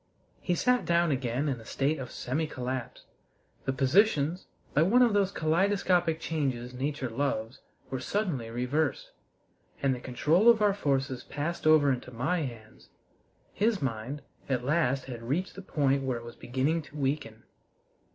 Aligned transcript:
He 0.39 0.55
sat 0.55 0.83
down 0.83 1.11
again 1.11 1.47
in 1.47 1.61
a 1.61 1.63
state 1.63 1.99
of 1.99 2.09
semi 2.09 2.47
collapse. 2.47 3.05
The 3.65 3.71
positions, 3.71 4.47
by 4.73 4.81
one 4.81 5.03
of 5.03 5.13
those 5.13 5.31
kaleidoscopic 5.31 6.19
changes 6.19 6.73
nature 6.73 7.07
loves, 7.07 7.59
were 7.91 7.99
suddenly 7.99 8.49
reversed, 8.49 9.11
and 9.79 9.93
the 9.93 9.99
control 9.99 10.49
of 10.49 10.59
our 10.59 10.73
forces 10.73 11.23
passed 11.23 11.67
over 11.67 11.91
into 11.93 12.09
my 12.11 12.41
hands. 12.41 12.89
His 13.53 13.79
mind 13.79 14.23
at 14.49 14.65
last 14.65 15.05
had 15.05 15.21
reached 15.21 15.53
the 15.53 15.61
point 15.61 16.01
where 16.03 16.17
it 16.17 16.25
was 16.25 16.35
beginning 16.35 16.81
to 16.81 16.97
weaken. 16.97 17.43